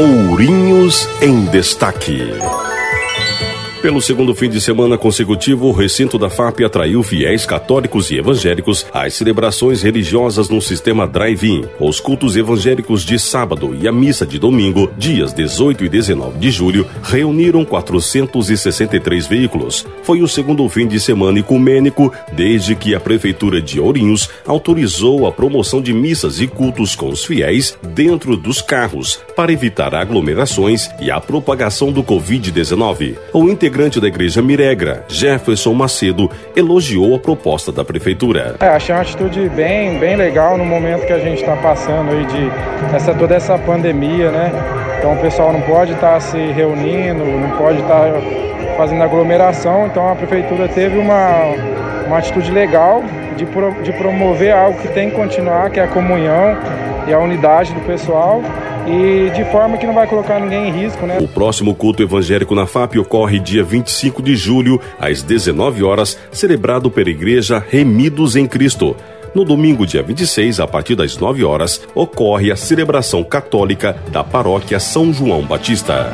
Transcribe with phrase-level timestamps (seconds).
[0.00, 2.69] Ourinhos em Destaque.
[3.82, 8.84] Pelo segundo fim de semana consecutivo, o recinto da FAP atraiu fiéis católicos e evangélicos
[8.92, 11.64] às celebrações religiosas no sistema drive-in.
[11.80, 16.50] Os cultos evangélicos de sábado e a missa de domingo, dias 18 e 19 de
[16.50, 19.86] julho, reuniram 463 veículos.
[20.02, 25.32] Foi o segundo fim de semana ecumênico desde que a Prefeitura de Ourinhos autorizou a
[25.32, 31.10] promoção de missas e cultos com os fiéis dentro dos carros, para evitar aglomerações e
[31.10, 33.16] a propagação do Covid-19.
[33.32, 38.56] O integrante da Igreja Miregra, Jefferson Macedo, elogiou a proposta da Prefeitura.
[38.58, 42.26] É, achei uma atitude bem, bem legal no momento que a gente está passando aí
[42.26, 44.50] de essa, toda essa pandemia, né?
[44.98, 48.20] Então o pessoal não pode estar tá se reunindo, não pode estar tá
[48.76, 51.54] fazendo aglomeração, então a Prefeitura teve uma,
[52.10, 53.04] uma atitude legal
[53.36, 56.58] de, pro, de promover algo que tem que continuar, que é a comunhão
[57.06, 58.42] e a unidade do pessoal
[58.86, 61.18] e de forma que não vai colocar ninguém em risco, né?
[61.20, 66.90] O próximo culto evangélico na FAP ocorre dia 25 de julho, às 19 horas, celebrado
[66.90, 68.96] pela Igreja Remidos em Cristo.
[69.32, 74.80] No domingo, dia 26, a partir das 9 horas, ocorre a celebração católica da paróquia
[74.80, 76.12] São João Batista.